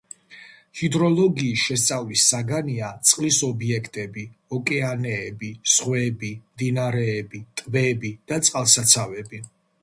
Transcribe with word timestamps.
ჰიდროლოგიის 0.77 1.65
შესწავლის 1.65 2.23
საგანია 2.31 2.89
წყლის 3.09 3.37
ობიექტები: 3.49 4.25
ოკეანეები, 4.59 5.51
ზღვები, 5.75 6.33
მდინარეები, 6.57 7.43
ტბები 7.63 8.13
და 8.33 8.41
წყალსაცავები. 8.49 9.45